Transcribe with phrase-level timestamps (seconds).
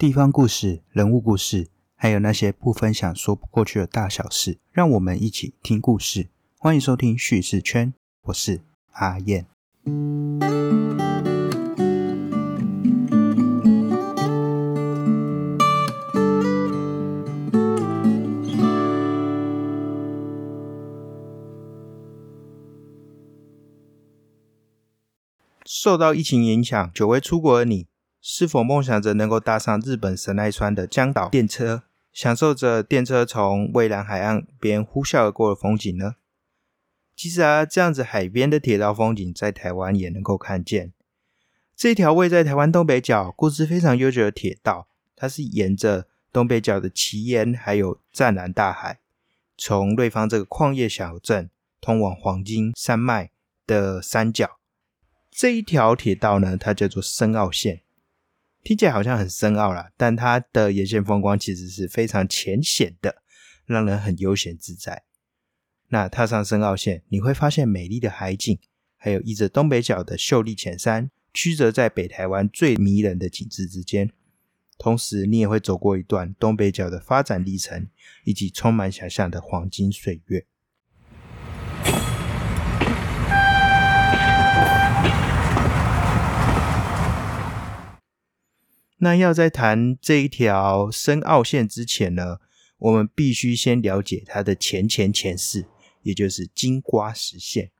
[0.00, 6.28] 地方故事、人物故事，还有那些不分享说不过去的大小事，让我们一起听故事。
[6.56, 9.44] 欢迎收听叙事圈，我是阿燕。
[25.66, 27.86] 受到疫情影响，久未出国的你，
[28.20, 36.16] 是否梦想着能够搭上日本神奈川的江岛电车，享受着电车从蔚蓝海岸边呼啸而过的风景呢？
[37.16, 40.92] 其实啊，这样子海边的铁道风景，在台湾也能够看见。
[41.76, 49.00] 这条位在台湾东北角、故事非常悠久的铁道，它是沿着东北角的奇岩，还有湛蓝大海，
[49.56, 53.30] 从瑞芳这个矿业小镇，通往黄金山脉
[53.66, 54.58] 的山脚。
[55.30, 57.80] 这一条铁道呢，它叫做深澳线，
[58.62, 63.22] 听起来好像很深奥啦，但它的沿线风光其实是非常浅显的，
[63.64, 65.04] 让人很悠闲自在。
[65.88, 68.58] 那踏上深澳线，你会发现美丽的海景，
[68.96, 74.10] 还有依着东北角的秀丽浅山，曲折在北台湾最迷人的景致之间。
[74.78, 77.88] 同时，你也会走过一段东北角的发展历程，
[78.24, 80.46] 以及充满想象的黄金岁月。
[89.02, 92.38] 那要在谈这一条深澳线之前呢，
[92.78, 95.66] 我们必须先了解它的前前前世，
[96.02, 97.70] 也就是金瓜石线。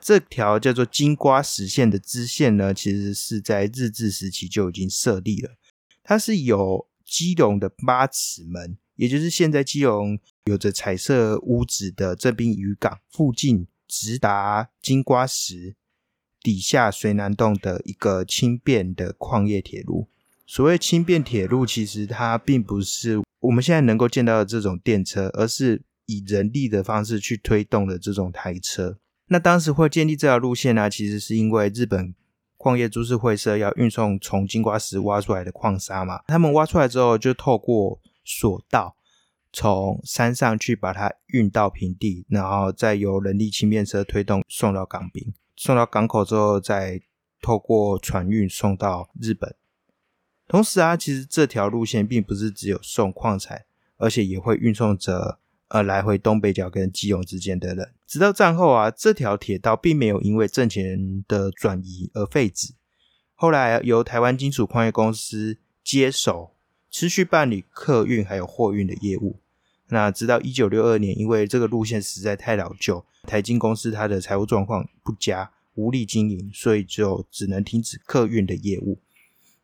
[0.00, 5.56] 这条叫做金瓜石线的支线呢，其实是在日治时期就已经设立了。
[6.02, 15.76] 它是有基隆的八尺门，也就是现在基隆有着彩色屋子的这滨渔港附近，直达金瓜石
[16.42, 20.08] 底下水南洞的一个轻便的矿业铁路。
[20.46, 28.98] 所谓轻便铁路，其实它并不是我们现在能够见到的这种电车，而是以人力的方式去推动的这种台车。
[29.28, 32.14] 那当时会建立这条路线呢，其实是因为日本
[32.58, 38.96] 矿业株式会社要运送从金瓜石挖出来的矿砂嘛，他们挖出来之后，就透过索道
[39.50, 47.00] 从山上去把它运到平地，然后再由人力轻便车推动送到港滨，送到港口之后，再
[47.40, 49.56] 透过船运送到日本。
[50.46, 53.64] 同时啊，其实这条路线并不是只有送矿材，
[53.96, 55.38] 而且也会运送着
[55.68, 57.94] 呃来回东北角跟基隆之间的人。
[58.06, 62.74] 直到战后啊，这条铁道并没有因为挣钱的转移而废止。
[63.34, 66.54] 后来由台湾金属矿业公司接手，
[66.90, 69.40] 持续办理客运还有货运的业务。
[69.88, 79.00] 那直到一九六二年，因为这个路线实在太老旧，台金公司它的财务状况不佳，无力经营，所以就只能停止客运的业务。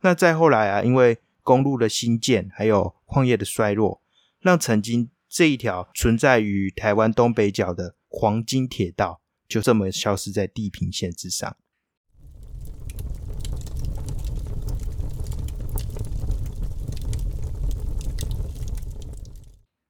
[0.03, 4.03] 那再后来啊，因为公路的新建，还有矿业的衰落，
[4.41, 11.57] 让曾经这一条存在于台湾东北角的黄金铁道，就这么消失在地平线之上。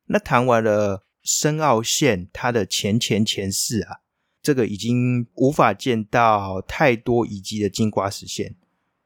[0.07, 4.01] 那谈完了深澳线它的前前前世啊，
[4.43, 8.57] 这个已经无法见到太多遗迹的金瓜石线。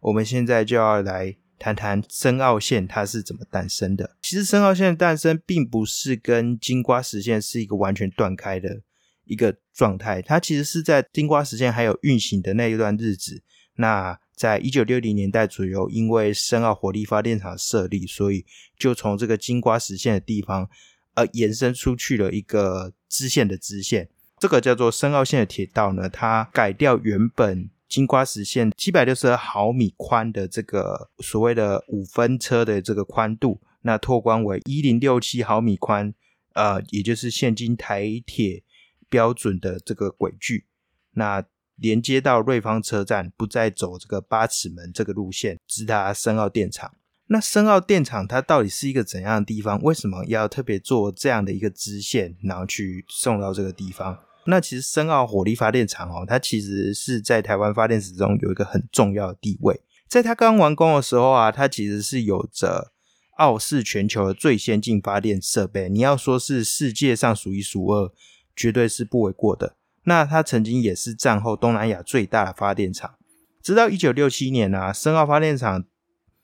[0.05, 4.17] 我们现在就要来谈谈深澳线它是怎么诞生的。
[4.21, 8.83] 其实深澳线的诞生并不是跟金瓜石线是一个完全断开的
[9.25, 13.43] 一个状态，它其实是在金瓜石线还有运行的那一段日子。
[13.77, 18.45] 那在一九六零年代左右，因为深澳火力发电厂设立，所以
[18.79, 20.69] 就从这个金瓜石线的地方
[21.15, 27.71] 呃延伸出去了一个支线的支线，这个叫做深澳线的铁道呢，它改掉原本。
[27.95, 36.13] 金瓜石线七百六十二毫米宽的这个所谓的五分车的这个宽度，那拓宽为一零六七毫米宽，
[36.55, 38.65] 呃，也就是现今台铁
[39.09, 40.67] 标准的这个轨距，
[41.13, 41.45] 那
[41.77, 46.97] 连接到瑞芳车站，不再走这个八尺门这个路线，直达深澳电厂。
[47.29, 49.81] 那深澳电厂它到底是一个怎样的地方？
[49.83, 54.19] 为什么要特别做这样的一个支线，然后去送到这个地方？
[54.47, 59.81] 那其实深澳火力发电厂哦，它其实是在台湾发电史中有一个很重要的地位。
[60.09, 62.93] 在它刚完工的时候啊，它其实是有着
[63.39, 65.89] 傲视全球的最先进发电设备。
[65.89, 68.13] 你要说是世界上数一数二，
[68.55, 69.77] 绝对是不为过的。
[70.05, 73.15] 那它曾经也是战后东南亚最大的发电厂。
[73.63, 75.85] 直到一九六七年啊，深澳发电厂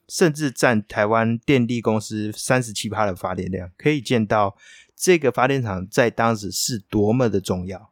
[0.08, 4.56] 甚至占台湾电力公司三十七趴的发电量，可以见到
[5.02, 7.90] 这个发电厂在当时是多么的重要。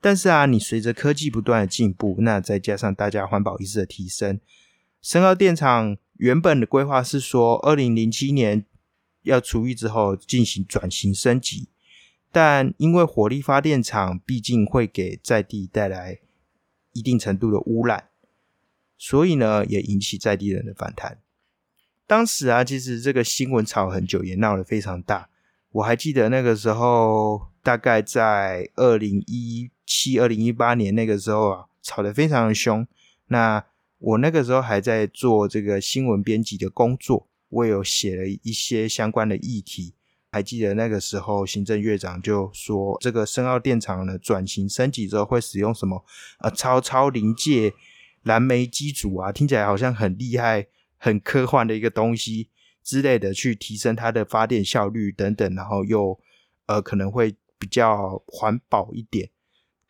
[0.00, 4.40] 但是啊，你随着科技不断的进步，那再加上大家环保意识的提升，
[5.00, 8.64] 深澳电厂原本的规划是说，二零零七年
[9.22, 11.68] 要除役之后进行转型升级，
[12.32, 16.18] 但因为火力发电厂毕竟会给在地带来
[16.94, 18.08] 一定程度的污染，
[18.98, 21.20] 所以呢，也引起在地人的反弹。
[22.08, 25.29] 当时啊，其实这个新闻炒很久，也闹得非常大。
[25.72, 32.86] 我还记得那个时候，大概在二零一七、二零一八年那个时候啊，吵得非常的凶。
[33.28, 33.64] 那
[33.98, 39.94] 我那个时候还在做这个新闻编辑的工作，我有写了一些相关的议题。
[40.32, 46.04] 还记得那个时候，行政院长就说，这个深澳电厂呢转型升级之后会使用什么
[46.38, 47.74] 呃超超临界
[48.22, 50.66] 燃煤机组啊，听起来好像很厉害、
[50.96, 52.48] 很科幻的一个东西。
[52.82, 56.18] 之类的去提升它的发电效率等等，然后又
[56.66, 59.30] 呃可能会比较环保一点，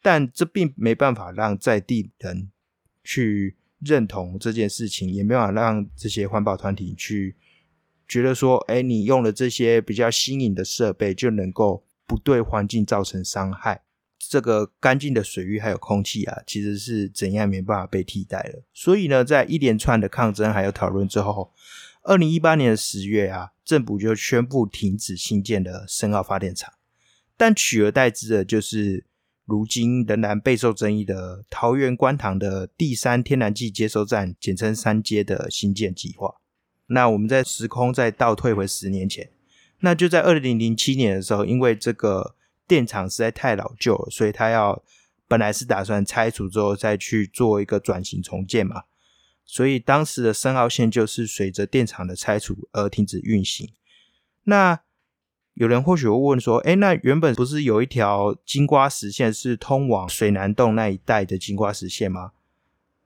[0.03, 2.51] 但这并没办法让在地人
[3.05, 7.37] 去认同这件事情，也没办法让这些环保团体去
[8.09, 13.85] 觉得说，哎，你用了这些比较新颖的设备就能够不对环境造成伤害。
[14.19, 18.63] 这个干净的水域还有空气啊，其实是怎样没办法被替代的。
[18.75, 21.53] 所以呢，在一连串的抗争还有讨论之后。
[22.11, 26.75] 二零一八年的十月啊，政府就宣布停止新建的深澳发电厂，
[27.37, 29.07] 但取而代之的就是
[29.45, 36.35] 如今仍然备受争议的桃园观塘的第三天然气接收站，简称三阶的新建计划。
[36.89, 39.31] 那我们在时空再倒退回十年前，
[39.79, 42.35] 那就在二零零七年的时候，因为这个
[42.67, 44.83] 电厂实在太老旧，所以他要
[45.29, 48.83] 本来是打算拆除之后再去做一个转型重建嘛。
[49.53, 53.69] 所以当时的深澳线就是随着电厂的拆除而停止运行。
[54.45, 54.81] 那
[55.55, 62.31] 有人或许会问说：“哎，那原本不是有一条金瓜石线是通往水南洞那一带的金瓜石线吗？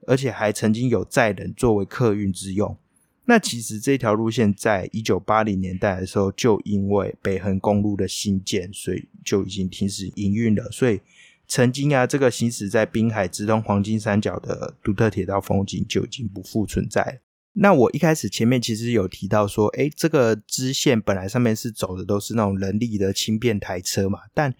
[0.05, 2.77] 而且还曾经有载人作为客运之用。
[3.25, 10.69] 那其实这条路线在一九八零年代的时候，就因为北横公路的新建，所以就已经停止营运了。
[10.71, 11.01] 所以。
[11.47, 17.21] 曾经啊，这个行驶在滨海直通黄金三角的独特铁道风景就已经不复存在。
[17.53, 24.53] 那我一开始前面其实有提到说，哎，这个支线本来上面是走的都是那种人力的轻便台车嘛，但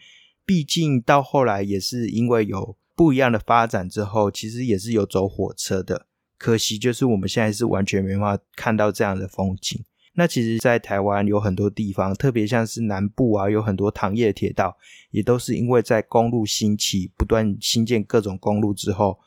[0.46, 6.06] 毕竟到后来也是因为有不一样的发展之后，其实也是有走火车的。
[6.38, 9.84] 可惜就是我们现在是完全没办法看到这样的风景。
[10.18, 14.78] 那其实，在台湾有很多地方，特别像是南部啊，有很多糖业铁道，
[15.12, 19.20] 也都是因为在公路兴起、不断新建各种公路之后，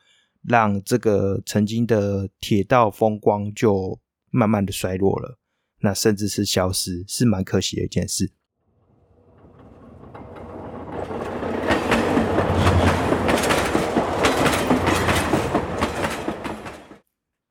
[0.42, 4.00] 让这个曾经的铁道风光就
[4.30, 5.38] 慢慢的衰落了，
[5.80, 8.32] 那甚至是消失，是蛮可惜的一件事。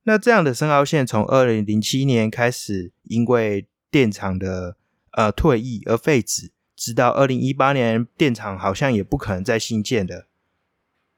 [0.07, 4.77] 那这样的深澳线从二零零七年开始，因为电厂的
[5.11, 10.27] 呃退役而废止，直到二零一八年，电厂好像也不可能再新建的。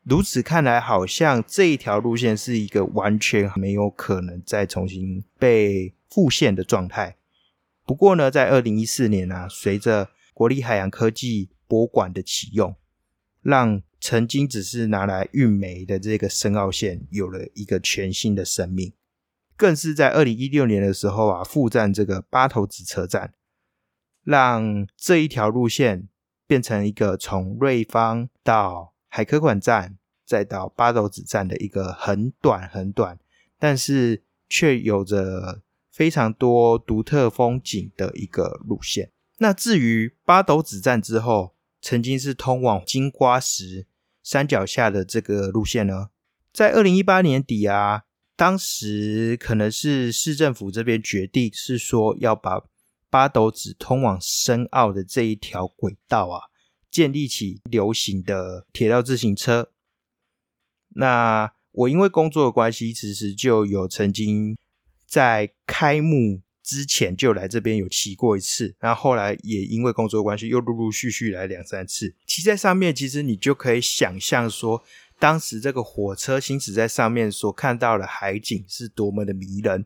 [0.03, 7.17] 如此看来，好像这一条路线是一个完全没有可能再重新被复现的状态。
[7.85, 12.75] 不过呢，在二零一四年啊，随着国立海洋科技博物馆的启用，
[13.43, 18.93] 让曾经只是拿来运煤的这个深澳线有了一个全新的生命，
[19.57, 23.33] 更是在二零一六年的时候啊，复站这个八头子车站，
[24.23, 26.07] 让这一条路线
[26.47, 33.19] 变成一个从瑞芳到海科馆站，再到八斗子站的一个很短很短，
[33.59, 39.11] 但是却有着非常多独特风景的一个路线。
[39.39, 43.87] 那至于八斗子站之后，曾经是通往金瓜石
[44.23, 46.09] 山脚下的这个路线呢，
[46.53, 48.03] 在二零一八年底啊，
[48.35, 52.63] 当时可能是市政府这边决定是说要把
[53.09, 56.41] 八斗子通往深澳的这一条轨道啊，
[56.91, 59.71] 建立起流行的铁道自行车。
[60.95, 64.57] 那我因为工作的关系，其实就有曾经
[65.05, 66.41] 在开幕。
[66.61, 72.15] 之前就来这边有骑过一次，然后后来也因为工作关系又陆陆续续来两三次。
[72.41, 74.83] 在上面，其实你就可以想象说，
[75.17, 79.85] 当时这个火车行驶在上面所看到的海景是多么的迷人。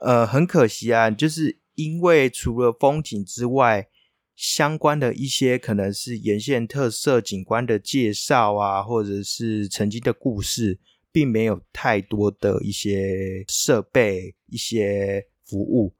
[0.00, 3.88] 呃，很可惜啊，就是因为除了风景之外，
[4.34, 10.78] 相关的一些可能是沿线特色景观的介绍啊，或者是曾经的故事，
[11.12, 15.26] 并没有太多的一些设备一些。
[15.50, 15.92] 服务，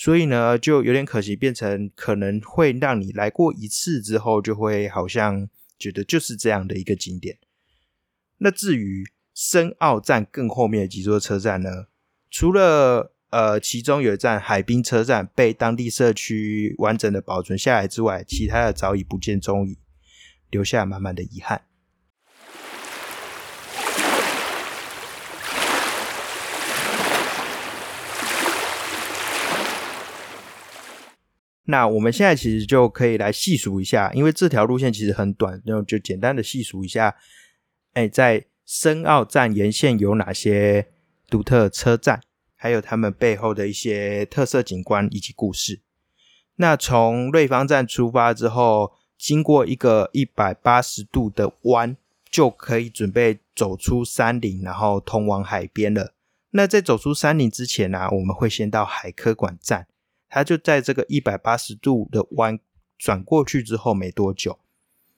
[0.00, 7.36] 所以呢，就有点可惜，变成可能会让你来过一次之后，就会好像觉得就是这样的一个景点。
[8.36, 11.88] 那至于深澳站更后面的几座车站呢？
[12.30, 19.76] 除了呃，其中有一站海滨车站被当地社区完整的保存下来之外，其他的早已不见踪影，
[20.48, 21.62] 留下满满的遗憾。
[31.70, 37.14] 那我们现在其实就可以来细数一下，因为这条路线其实很短，然后就简单的细数一下，
[37.92, 40.86] 哎，在深澳站沿线有哪些
[41.28, 42.22] 独特车站，
[42.56, 45.80] 还有他们背后的一些特色景观以及故事。
[46.56, 51.94] 那从瑞芳站出发之后，经过一个一百八十度的弯，
[52.30, 56.14] 就可以准备走出山林，然后通往海边了。
[56.52, 59.86] 那在走出山林之前呢，我们会先到海科馆站。
[60.28, 62.58] 它就在这个一百八十度的弯
[62.98, 64.58] 转过去之后没多久，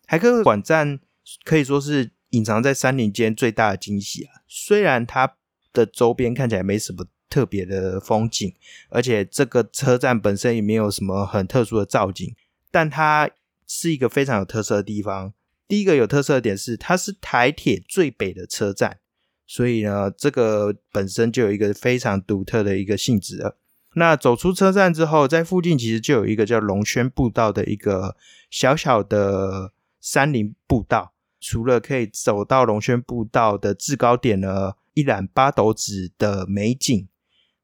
[0.06, 1.00] 海科馆站
[1.44, 4.42] 可以说是隐藏在山林间最大的惊喜啊！
[4.46, 5.36] 虽然它
[5.72, 8.54] 的周边看起来没什么特别的风景，
[8.88, 12.34] 而且这个车站本身也没有什么很特殊的造景，
[12.70, 13.30] 但它
[13.66, 15.32] 是一个非常有特色的地方。
[15.66, 18.98] 第一个有特色的点是，它是台铁最北的车站，
[19.46, 23.56] 所以呢，这个本身就有一个非常独特的一个性质了。
[23.94, 28.16] 那走出车站之后，在附近其实就有一个叫龙轩步道的一个
[28.48, 31.12] 小小的山林步道。
[31.40, 37.08] 除了可以走到龙轩步道的制高点呢，一览八斗子的美景，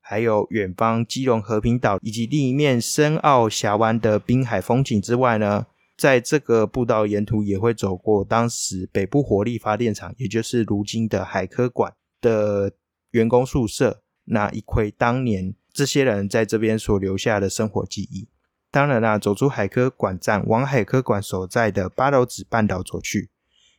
[0.01, 5.67] 还有远方基隆和平岛以及另一面深澳峡湾的滨海风景之外呢，
[5.97, 12.73] 在这个步道沿途也会走过当时北部火力发电厂，也就是如今的海科馆的
[13.11, 15.55] 员工宿舍，那一窥当年。
[15.77, 18.29] 这些人在这边所留下的生活记忆。
[18.71, 23.29] 当然啦，走出海科馆站，往海科馆所在的八斗子半岛走去，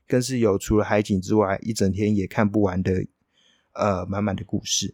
[0.08, 3.08] 更是有除了海景之外，一整天也看不完的
[3.74, 4.94] 呃满满的故事。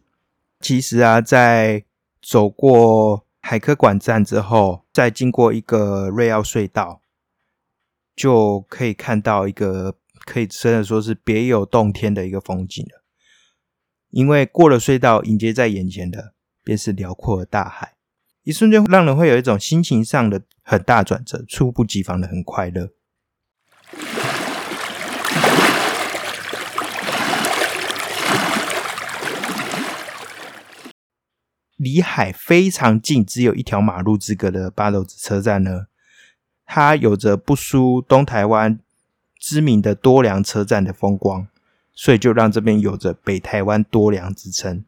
[0.60, 1.84] 其实啊，在
[2.22, 7.02] 走过海科馆站之后，再经过一个瑞奥隧道，
[8.16, 13.04] 就可以看到一个可以真的说是别有洞天的一个风景了。
[14.08, 16.33] 因为过了隧道，迎接在眼前的。
[16.64, 17.94] 便是辽阔的大海，
[18.42, 22.88] 一瞬间让人会有一种心情上的很大转折，猝不及防的很快乐。
[31.76, 35.86] 离海非常近，只有一条马路之隔的八斗子车站呢，
[36.64, 38.80] 它有着不输东台湾
[39.38, 41.46] 知名的多良车站的风光，
[41.92, 44.86] 所以就让这边有着北台湾多良之称。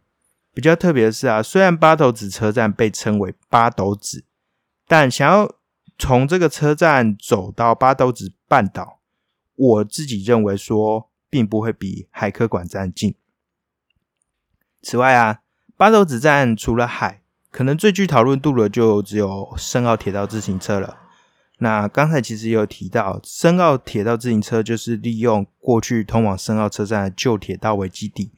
[0.56, 4.24] 比较特别的是啊，虽然八斗子车站被称为八斗子，
[4.88, 5.54] 但想要
[5.98, 9.00] 从这个车站走到八斗子半岛，
[9.54, 13.14] 我自己认为说，并不会比海科馆站近。
[14.80, 15.40] 此外啊，
[15.76, 17.20] 八斗子站除了海，
[17.50, 21.00] 可能最具讨论度的就只有深澳铁道自行车了。
[21.58, 28.32] 那刚才其实也有提到，深澳铁道自行车就是利用过去通往深澳车站的旧铁道为基地。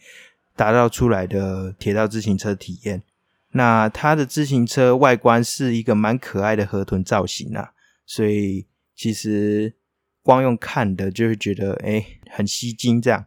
[0.59, 3.05] 打造出来的铁道自行车体验，
[3.53, 7.75] 那它的自行车外观是一个蛮可爱的河豚造型啊，
[8.05, 9.77] 所以其实
[10.21, 13.27] 光用看的就会觉得哎很吸睛这样。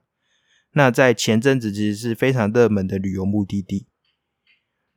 [0.74, 3.88] 那在前阵子其实是非常热门的旅游目的地，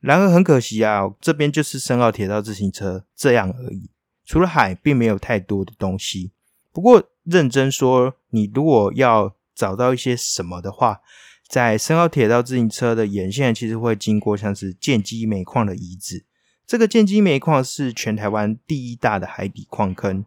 [0.01, 3.89] 然而很可惜啊，这边就是深澳铁道自行车这样而已，
[4.25, 6.33] 除了海并没有太多的东西。
[6.73, 10.99] 不过认真说，你如果要找到一些什么的话，
[11.47, 16.25] 在深澳铁道自行车的沿线，其实会经过像是建基煤矿的遗址。
[16.65, 20.25] 这个建基煤矿是全台湾第一大的海底矿坑，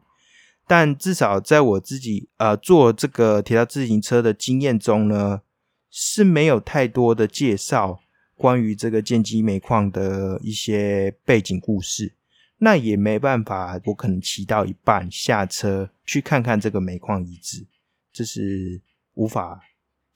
[0.69, 5.43] 但至少在我自己呃做这个铁道自行车的经验中呢，
[5.91, 7.99] 是没有太多的介绍
[8.37, 12.15] 关于这个建基煤矿的一些背景故事。
[12.59, 17.67] 那也没办法，我可能骑到一半下车去看看这个煤矿遗址，
[18.13, 18.81] 这是
[19.15, 19.61] 无法。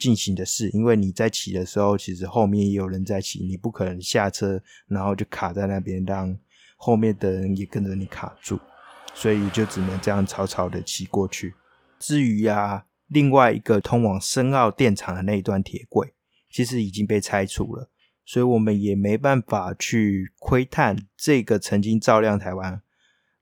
[0.02, 6.37] 进行的事，因为你在骑的时候，其实后面也有人在骑，你不可能下车，然后就卡在那边，让
[6.76, 8.59] 后面的人也跟着你卡住，
[9.14, 11.54] 所以就只能这样草草的骑过去。
[12.00, 16.12] 至于啊，另外一个通往深澳电厂的那一段铁轨，
[16.50, 17.88] 其实已经被拆除了，
[18.25, 22.82] 所以我们也没办法去窥探这个曾经照亮台湾，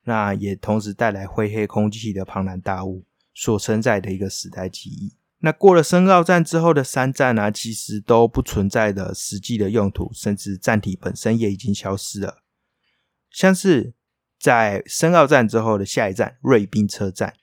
[0.05, 5.14] 那也同时带来灰黑空气的庞然大物所承载的一个时代记忆。
[5.43, 12.43] 那过了深澳站之后的三站呢，其实都不存在的实际的用途，甚至站体本身也已经消失了。
[13.31, 13.95] 像是
[14.39, 17.35] 在深澳站之后的下一站瑞滨车站，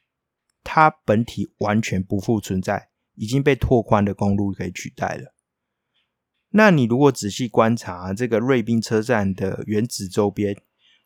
[0.64, 5.34] 它本体完全不复存在，已经被拓宽的公路给取代了。
[6.52, 10.56] 那你如果仔细观察这个瑞滨车站的原址周边，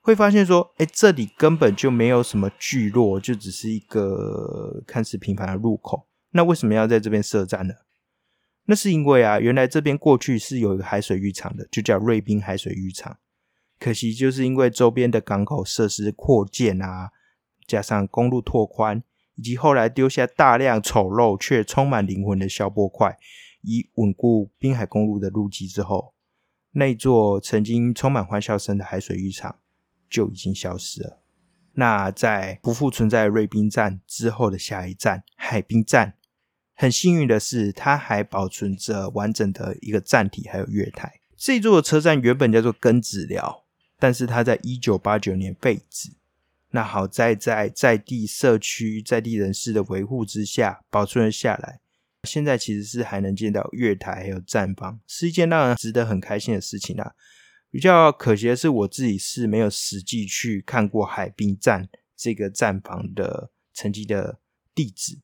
[0.01, 6.09] 会发现说，哎，这里根本就没有什么聚落，就只是一个看似平凡的路口。
[6.31, 7.73] 那为什么要在这边设站呢？
[8.65, 13.17] 那是因为啊，原来这边过去是有一个海水浴场的，就叫瑞滨海水浴场。
[13.79, 17.11] 可惜就是因为周边的港口设施扩建啊，
[17.65, 19.03] 加上公路拓宽，
[19.35, 23.17] 以及后来丢下大量丑陋却充满灵魂的消波块。
[23.63, 26.15] 以稳固滨海公路的路基之后，
[26.71, 29.59] 那座曾经充满欢笑声的海水浴场
[30.09, 31.21] 就已经消失了。
[31.73, 36.15] 那在不复存在瑞滨站之后的下一站海滨站，
[36.81, 41.21] 很幸运的是，它还保存着完整的一个站体还有月台。
[41.37, 43.65] 这座车站原本叫做根子寮，
[43.99, 46.13] 但是它在一九八九年废止。
[46.71, 51.81] 那好在在在地社区在地人士的维护之下，保存了下来。
[52.23, 57.11] 现在其实是还能见到月台还有站房，是一件让人值得很开心的事情啊。
[57.69, 64.39] 比较可惜的是，我自己是没有实际去看过海滨站这个站房的沉积的
[64.73, 65.19] 地址，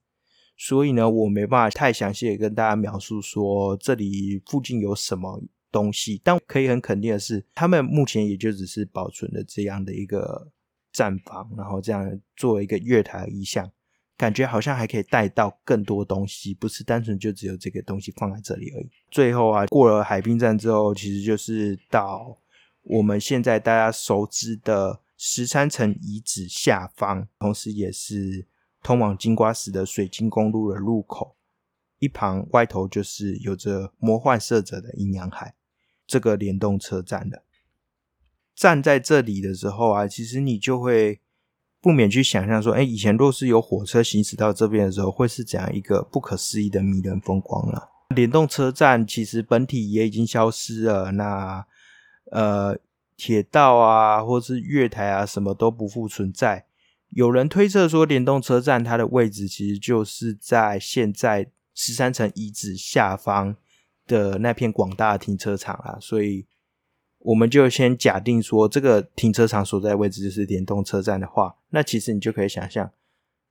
[0.58, 6.20] 所以呢，我没办法太详细的跟大家描述说这里附近有什么东西。
[6.24, 10.52] 但可以很肯定的是，他们目前也就只是保存了这样的一个
[10.92, 13.72] 站房，然后这样作为一个月台的意象。
[14.18, 18.90] 感觉好像还可以带到更多东西，不是单纯就只有这个东西放在这里而已。
[19.12, 22.36] 最后啊，过了海滨站之后，其实就是到
[22.82, 28.48] 我们现在大家熟知的十三层遗址下方，同时也是
[28.84, 31.36] 通往金瓜石的水晶公路的入口。
[32.00, 35.55] 一旁外头就是有着魔幻色泽的阴阳海，
[36.05, 37.43] 这个联动车站的。
[38.55, 41.22] 站在这里的时候啊，其实你就会。
[41.79, 47.89] 不免去想象说，哎，以前若是有火车行驶到这边的时候，会是怎样一个不可思议的迷人风光了？
[48.10, 51.65] 联动车站其实本体也已经消失了，那
[52.31, 52.77] 呃，
[53.15, 56.65] 铁道啊，或是月台啊，什么都不复存在。
[57.10, 63.55] 有人推测说，联动车站它的位置其实就是在现在十三层遗址下方
[64.05, 66.46] 的那片广大的停车场啊，所以。
[67.22, 72.90] 我们就先假定说，这个停车场所在位置就是联动车站的话，那其实你就可以想象，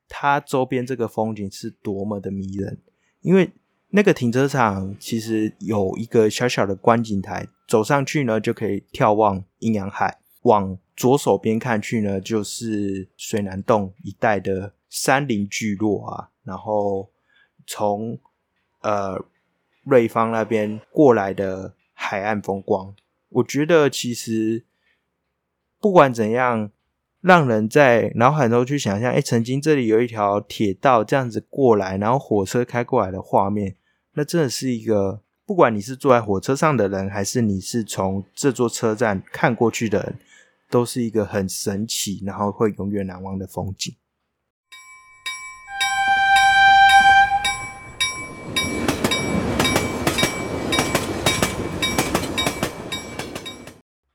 [0.09, 2.79] 它周边这个风景是多么的迷人。
[3.21, 3.51] 因为
[3.89, 10.21] 那个停车场其实有一个小小的观景台，走上去呢就可以眺望阴阳海。
[10.47, 17.11] 往左手边看去呢，就是水南洞一带的山林聚落啊，然后
[17.67, 18.19] 从
[18.81, 19.23] 呃
[19.85, 22.95] 瑞芳那边过来的海岸风光。
[23.29, 24.65] 我觉得其实
[25.81, 26.71] 不管怎样，
[27.21, 33.75] 让人在脑海中去想象，哎，曾经这里有一条铁道这样子过来，然后火车开过来的画面，
[34.15, 40.19] 那真的是一个，不管你是坐在火车上的人，还是你是从这座车站看过去的人，
[40.69, 43.95] 都是一个很神奇，然后会永远难忘的风景。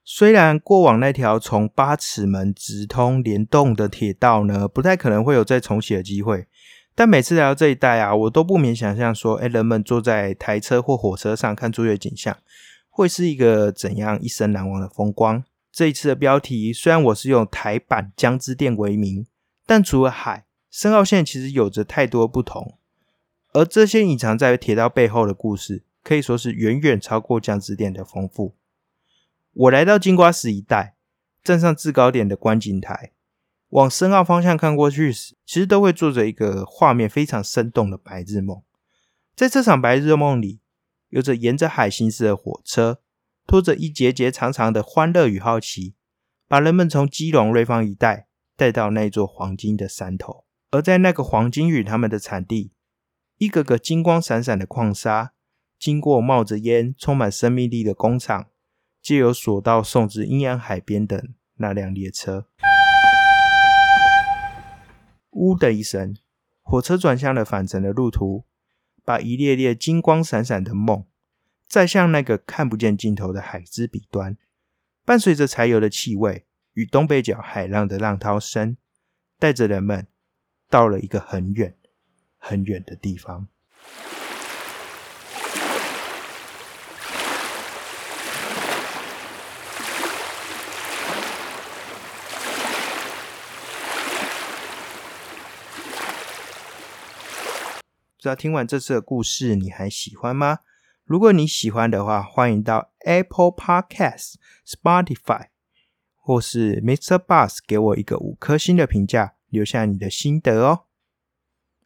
[0.04, 6.46] 虽然过往那条从八尺门直通联动的铁道呢，不太可能会有再重启的机会，
[6.94, 12.38] 但每次来到这一带啊，我都不免想象说，哎，人们坐在台车或火车上看卓越景象，
[12.90, 15.44] 会是一个怎样一生难忘的风光。
[15.72, 19.26] 这一次的标题虽然我是用台版江之电为名，
[19.66, 22.78] 但除了海，深澳线其实有着太多不同，
[23.54, 28.56] 而这些隐藏在铁道背后的故事，可以说是远远超过江之电的丰富。
[29.54, 30.96] 我来到金瓜石一带，
[31.44, 33.12] 站上制高点的观景台，
[33.70, 38.62] 往深澳方向看过去时，其实都会做着一个画面非常生动的白日梦。
[39.36, 40.60] 在这场白日梦里，
[41.10, 43.00] 有着沿着海行驶的火车，
[43.45, 45.95] 拖着一节节长长的欢乐与好奇，
[46.47, 50.45] 把人们从基隆瑞芳一带带到那座黄金的山头。
[50.71, 52.71] 而在那个黄金与他们的产地，
[53.38, 55.34] 一个个金光闪闪的矿砂，
[55.77, 58.47] 经过冒着烟、充满生命力的工厂。
[59.01, 61.25] 借由索道送至阴阳海边的
[61.56, 62.45] 那辆列车，
[65.32, 66.15] 呜的一声，
[66.62, 68.45] 火车转向了返程的路途，
[69.04, 71.04] 把一列列金光闪闪的梦，
[71.72, 74.36] 再向那个看不见尽头的海之彼端，
[75.06, 78.76] 伴随着柴油的气味与东北角海浪的浪涛声，
[79.40, 80.06] 带着人们
[80.70, 81.74] 到了一个很远、
[82.38, 83.48] 很远的地方。
[98.18, 100.60] 不知道听完这次的故事，你还喜欢吗？
[101.06, 104.36] 如果你喜欢的话，欢迎到 Apple Podcast、
[104.66, 105.48] Spotify
[106.16, 107.18] 或是 Mr.
[107.18, 110.82] Bus 给我一个五颗星的评价，留下你的心得哦。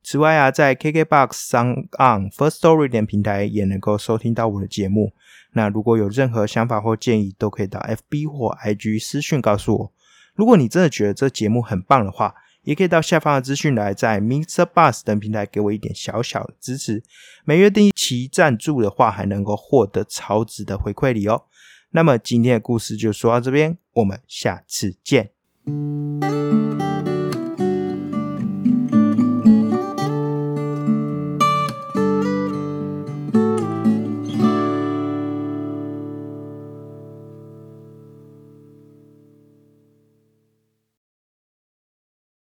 [0.03, 5.13] 此外啊，在 KKBox、Sound On、First Story 等平台也能够收听到我的节目。
[5.53, 9.93] 那如果有任何想法或建议，都可以到 FB 或 IG 私讯告诉我。
[10.35, 14.65] 如果你真的觉得这节目很棒的话，也可以到下方的资讯来，在 Mr.
[14.65, 17.01] Bus 等平台给我一点小小的支持。
[17.45, 21.43] 每月定期赞助的话，还能够获得超值的回馈礼哦。
[21.91, 25.31] 那么今天的故事就说到这边，我们下次见。